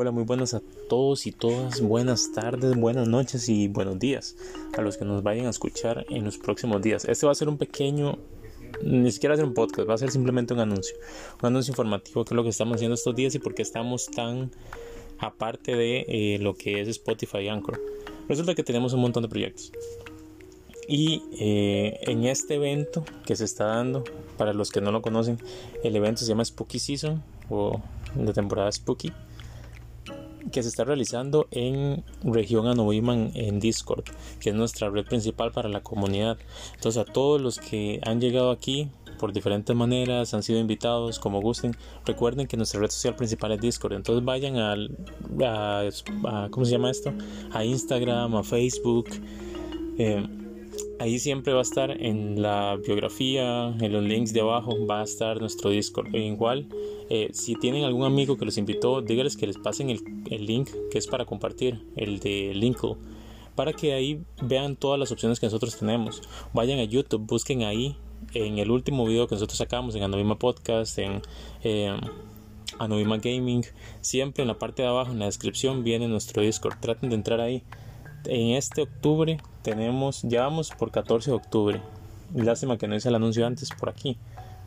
[0.00, 1.80] Hola, muy buenas a todos y todas.
[1.80, 4.36] Buenas tardes, buenas noches y buenos días
[4.76, 7.04] a los que nos vayan a escuchar en los próximos días.
[7.04, 8.16] Este va a ser un pequeño,
[8.80, 10.96] ni siquiera ser un podcast, va a ser simplemente un anuncio.
[11.42, 14.06] Un anuncio informativo que es lo que estamos haciendo estos días y por qué estamos
[14.06, 14.52] tan
[15.18, 17.82] aparte de eh, lo que es Spotify y Anchor.
[18.28, 19.72] Resulta que tenemos un montón de proyectos.
[20.86, 24.04] Y eh, en este evento que se está dando,
[24.36, 25.38] para los que no lo conocen,
[25.82, 27.82] el evento se llama Spooky Season o
[28.14, 29.12] de temporada Spooky
[30.50, 34.04] que se está realizando en región Anoiman en Discord,
[34.40, 36.38] que es nuestra red principal para la comunidad.
[36.74, 41.42] Entonces a todos los que han llegado aquí por diferentes maneras, han sido invitados, como
[41.42, 43.94] gusten, recuerden que nuestra red social principal es Discord.
[43.94, 44.96] Entonces vayan al,
[45.44, 47.12] a, ¿cómo se llama esto?
[47.52, 49.08] A Instagram, a Facebook.
[49.98, 50.24] Eh,
[50.98, 55.04] ahí siempre va a estar en la biografía, en los links de abajo, va a
[55.04, 56.14] estar nuestro Discord.
[56.14, 56.68] E igual,
[57.10, 60.98] eh, si tienen algún amigo que los invitó, dígales que les pasen el, link que
[60.98, 62.96] es para compartir, el de Linkle,
[63.54, 66.22] para que ahí vean todas las opciones que nosotros tenemos.
[66.52, 67.96] Vayan a YouTube, busquen ahí
[68.34, 71.22] en el último video que nosotros sacamos en Anobima Podcast, en
[71.62, 71.96] eh,
[72.78, 73.64] Gaming,
[74.00, 76.78] siempre en la parte de abajo, en la descripción, viene nuestro Discord.
[76.80, 77.62] Traten de entrar ahí
[78.24, 81.82] en este octubre tenemos, ya vamos por 14 de octubre.
[82.34, 84.18] Lástima que no hice el anuncio antes por aquí,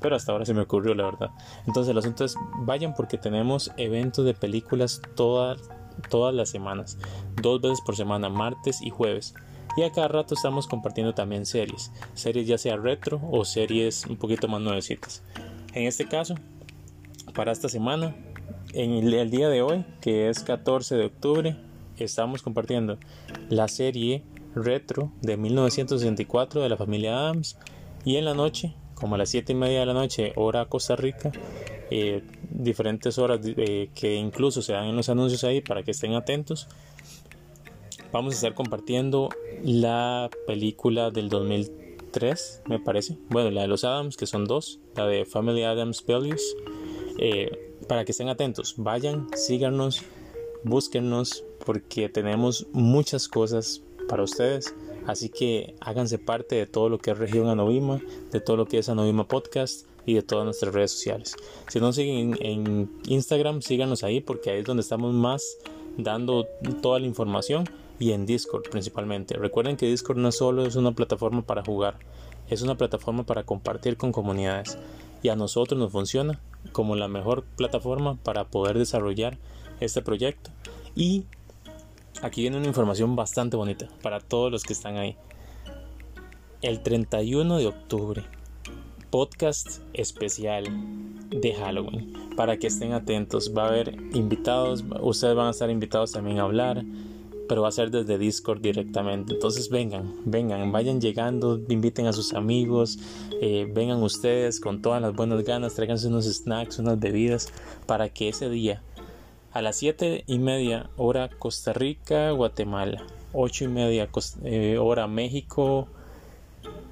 [0.00, 1.30] pero hasta ahora se me ocurrió la verdad.
[1.66, 5.60] Entonces el asunto es, vayan porque tenemos eventos de películas todas,
[6.08, 6.98] todas las semanas,
[7.40, 9.34] dos veces por semana, martes y jueves.
[9.76, 14.16] Y a cada rato estamos compartiendo también series, series ya sea retro o series un
[14.16, 15.22] poquito más nuevecitas.
[15.74, 16.34] En este caso,
[17.34, 18.16] para esta semana,
[18.72, 21.56] en el día de hoy, que es 14 de octubre,
[22.04, 22.98] estamos compartiendo
[23.48, 24.22] la serie
[24.54, 27.56] retro de 1964 de la familia Adams
[28.04, 30.96] y en la noche, como a las 7 y media de la noche, hora Costa
[30.96, 31.32] Rica,
[31.90, 36.14] eh, diferentes horas eh, que incluso se dan en los anuncios ahí para que estén
[36.14, 36.68] atentos.
[38.12, 39.28] Vamos a estar compartiendo
[39.62, 43.18] la película del 2003, me parece.
[43.28, 46.56] Bueno, la de los Adams, que son dos, la de Family Adams Values.
[47.18, 47.50] Eh,
[47.86, 50.02] para que estén atentos, vayan, síganos,
[50.62, 54.74] búsquennos, porque tenemos muchas cosas para ustedes.
[55.06, 58.00] Así que háganse parte de todo lo que es Región Anovima,
[58.32, 61.36] de todo lo que es Anovima Podcast y de todas nuestras redes sociales.
[61.68, 65.58] Si no siguen en Instagram, síganos ahí porque ahí es donde estamos más
[65.96, 66.46] dando
[66.82, 67.64] toda la información
[67.98, 69.36] y en Discord principalmente.
[69.36, 71.98] Recuerden que Discord no solo es una plataforma para jugar,
[72.48, 74.78] es una plataforma para compartir con comunidades
[75.22, 76.40] y a nosotros nos funciona
[76.72, 79.38] como la mejor plataforma para poder desarrollar
[79.80, 80.50] este proyecto
[80.94, 81.24] y
[82.22, 85.16] Aquí viene una información bastante bonita para todos los que están ahí.
[86.60, 88.24] El 31 de octubre,
[89.08, 90.64] podcast especial
[91.30, 92.12] de Halloween.
[92.36, 96.42] Para que estén atentos, va a haber invitados, ustedes van a estar invitados también a
[96.42, 96.84] hablar,
[97.48, 99.32] pero va a ser desde Discord directamente.
[99.32, 102.98] Entonces vengan, vengan, vayan llegando, inviten a sus amigos,
[103.40, 107.52] eh, vengan ustedes con todas las buenas ganas, tráiganse unos snacks, unas bebidas,
[107.86, 108.82] para que ese día
[109.52, 113.02] a las 7 y media hora Costa Rica, Guatemala,
[113.32, 114.08] 8 y media
[114.44, 115.88] eh, hora México,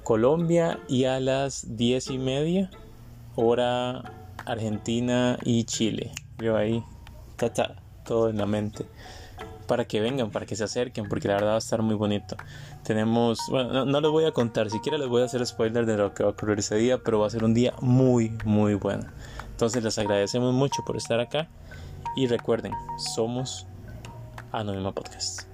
[0.03, 2.69] Colombia y a las 10 y media
[3.35, 4.03] hora
[4.45, 6.11] Argentina y Chile.
[6.37, 6.83] Yo ahí,
[7.37, 7.75] ta,
[8.05, 8.85] todo en la mente.
[9.67, 12.35] Para que vengan, para que se acerquen, porque la verdad va a estar muy bonito.
[12.83, 15.95] Tenemos, bueno, no, no les voy a contar, siquiera les voy a hacer spoiler de
[15.95, 18.73] lo que va a ocurrir ese día, pero va a ser un día muy, muy
[18.73, 19.05] bueno.
[19.51, 21.47] Entonces les agradecemos mucho por estar acá
[22.15, 23.67] y recuerden, somos
[24.51, 25.47] Anónima Podcast.